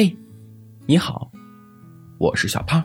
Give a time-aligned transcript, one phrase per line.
[0.00, 0.16] 嘿，
[0.86, 1.28] 你好，
[2.18, 2.84] 我是小胖，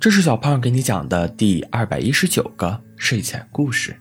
[0.00, 3.94] 这是小胖给你讲的第二百一十九个睡前故事。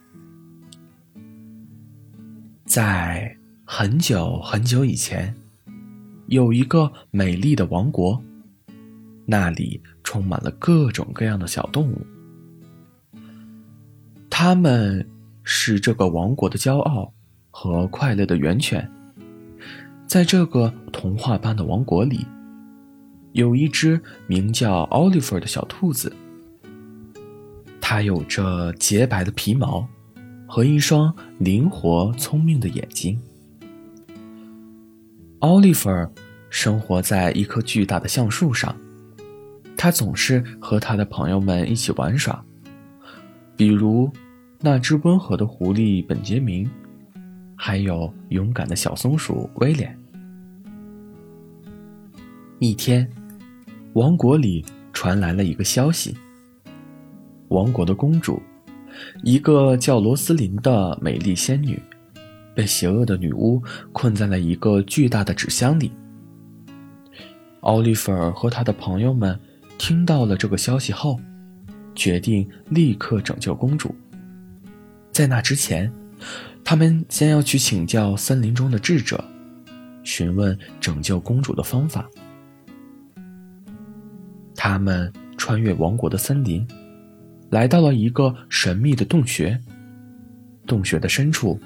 [2.63, 5.36] 在很久很久以前，
[6.28, 8.24] 有一个美丽的王国，
[9.26, 12.08] 那里充满了各种各样的小动物，
[14.29, 15.06] 它们
[15.44, 17.13] 是这个王国的骄傲
[17.50, 18.90] 和快乐的源泉。
[20.12, 22.27] 在这个童话般的王国里，
[23.31, 23.97] 有一只
[24.27, 26.13] 名叫奥利弗的小兔子。
[27.79, 29.88] 它有着洁白的皮毛
[30.45, 33.17] 和一双灵活聪明的眼睛。
[35.39, 35.89] 奥利弗
[36.49, 38.75] 生活在一棵巨大的橡树上，
[39.77, 42.43] 他总是和他的朋友们一起玩耍，
[43.55, 44.11] 比如
[44.59, 46.69] 那只温和的狐狸本杰明，
[47.55, 49.97] 还有勇敢的小松鼠威廉。
[52.63, 53.09] 一天，
[53.93, 56.16] 王国里传来了一个消息：
[57.47, 58.39] 王国的公主，
[59.23, 61.81] 一个叫罗斯琳的美丽仙女，
[62.53, 63.59] 被邪恶的女巫
[63.91, 65.91] 困在了一个巨大的纸箱里。
[67.61, 69.39] 奥利弗和他的朋友们
[69.80, 71.19] 听到了这个消息后，
[71.95, 73.95] 决定立刻拯救公主。
[75.11, 75.91] 在那之前，
[76.64, 79.19] 他们先要去请教森林中的智者，
[80.03, 82.08] 询问拯救公主的方法。
[84.55, 86.67] 他们穿越王国的森林，
[87.49, 89.59] 来到了一个神秘的洞穴。
[90.67, 91.59] 洞穴的深处，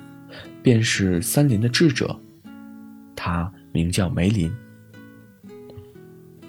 [0.64, 2.17] 便是森林的智者，
[3.16, 4.52] 他名叫梅林。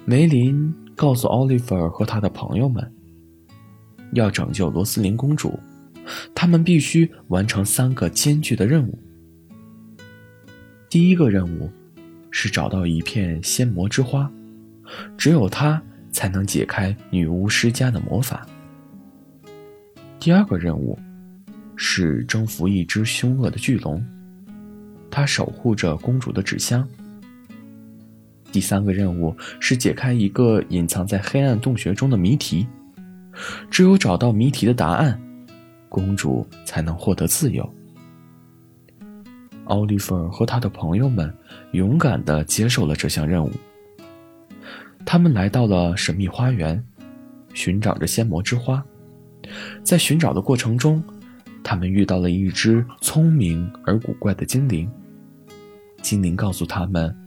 [0.05, 2.91] 梅林告诉奥利弗和他的朋友们，
[4.13, 5.59] 要拯救罗斯林公主，
[6.33, 8.97] 他们必须完成三个艰巨的任务。
[10.89, 11.69] 第一个任务
[12.31, 14.31] 是找到一片仙魔之花，
[15.17, 15.83] 只有它。
[16.11, 18.45] 才能解开女巫施加的魔法。
[20.19, 20.97] 第二个任务
[21.75, 24.03] 是征服一只凶恶的巨龙，
[25.11, 26.87] 它守护着公主的纸箱。
[28.51, 32.65] 第三个任务是解开一个隐藏在黑暗洞穴中的谜题，
[33.69, 35.19] 只有找到谜题的答案，
[35.87, 37.71] 公主才能获得自由。
[39.65, 41.31] 奥利弗和他的朋友们
[41.73, 43.51] 勇敢地接受了这项任务。
[45.09, 46.83] 他们来到了神秘花园，
[47.53, 48.85] 寻找着仙魔之花。
[49.81, 51.01] 在寻找的过程中，
[51.63, 54.91] 他们遇到了一只聪明而古怪的精灵。
[56.01, 57.17] 精灵告诉他们，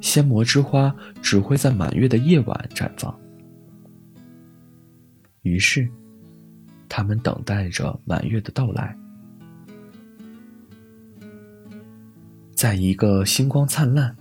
[0.00, 3.12] 仙魔之花只会在满月的夜晚绽放。
[5.42, 5.88] 于是，
[6.88, 8.96] 他们等待着满月的到来。
[12.54, 14.16] 在一个星光灿烂、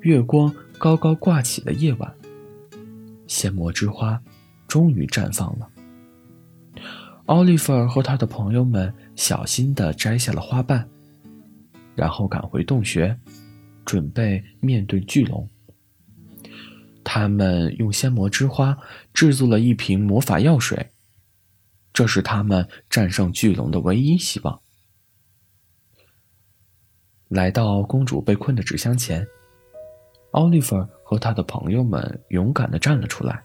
[0.00, 2.12] 月光高高挂起的夜晚。
[3.26, 4.20] 仙魔之花
[4.66, 5.70] 终于绽放了。
[7.26, 10.86] 奥利弗和他的朋友们小心地摘下了花瓣，
[11.94, 13.18] 然后赶回洞穴，
[13.84, 15.48] 准备面对巨龙。
[17.02, 18.76] 他们用仙魔之花
[19.12, 20.90] 制作了一瓶魔法药水，
[21.92, 24.60] 这是他们战胜巨龙的唯一希望。
[27.28, 29.26] 来到公主被困的纸箱前。
[30.34, 33.40] 奥利弗和他的朋友们勇敢地站了出来。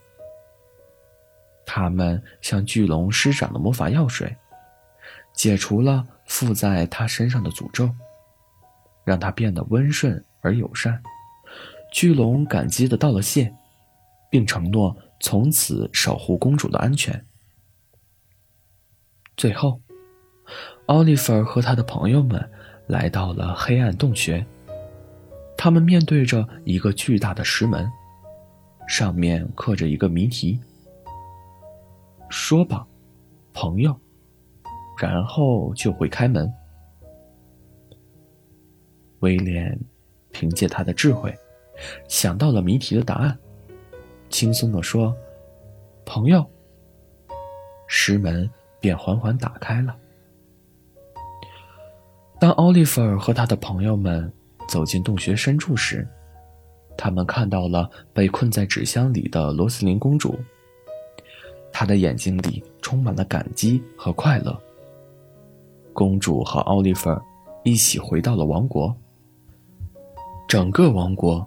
[1.64, 4.36] 他们向巨龙施展了魔法药水，
[5.32, 7.88] 解除了附在他身上的诅咒，
[9.04, 11.00] 让他变得温顺而友善。
[11.92, 13.54] 巨龙感激地道了谢，
[14.32, 17.24] 并承诺从此守护公主的安全。
[19.38, 19.80] 最后，
[20.88, 22.52] 奥利弗和他的朋友们
[22.88, 24.44] 来到了黑暗洞穴。
[25.62, 27.86] 他们面对着一个巨大的石门，
[28.88, 30.58] 上面刻着一个谜题。
[32.30, 32.88] 说吧，
[33.52, 33.94] 朋友，
[34.98, 36.50] 然后就会开门。
[39.20, 39.78] 威廉
[40.32, 41.38] 凭借他的智慧，
[42.08, 43.38] 想到了谜题的答案，
[44.30, 45.14] 轻松地说
[46.08, 46.50] ：“朋友。”
[47.86, 49.94] 石门便缓缓打开了。
[52.40, 54.32] 当奥利弗和他的朋友们。
[54.70, 56.08] 走进洞穴深处时，
[56.96, 60.38] 他们看到了被困在纸箱里的罗斯林公主。
[61.72, 64.56] 她的眼睛里充满了感激和快乐。
[65.92, 67.10] 公主和奥利弗
[67.64, 68.96] 一起回到了王国。
[70.48, 71.46] 整个王国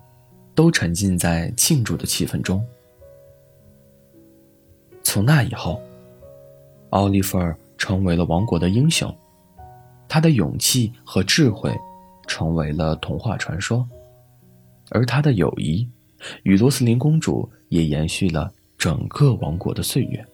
[0.54, 2.64] 都沉浸在庆祝的气氛中。
[5.04, 5.80] 从那以后，
[6.90, 7.38] 奥利弗
[7.78, 9.16] 成为了王国的英雄。
[10.08, 11.72] 他的勇气和智慧。
[12.32, 13.86] 成为了童话传说，
[14.88, 15.86] 而他的友谊
[16.44, 20.26] 与罗斯林公主也延续了整个王国的岁月。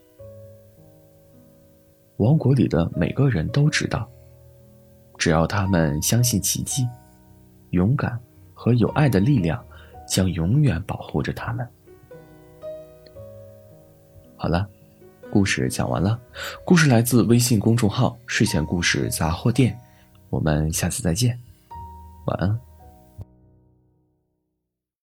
[2.18, 4.08] 王国里的每个人都知道，
[5.18, 6.86] 只要他们相信奇迹、
[7.70, 8.16] 勇敢
[8.54, 9.60] 和有爱的力量，
[10.06, 11.68] 将永远保护着他们。
[14.36, 14.68] 好了，
[15.32, 16.16] 故事讲完了。
[16.64, 19.76] 故事来自微信公众号“睡前故事杂货店”，
[20.30, 21.36] 我们下次再见，
[22.28, 22.67] 晚安。